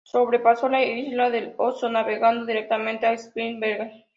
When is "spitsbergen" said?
3.15-4.03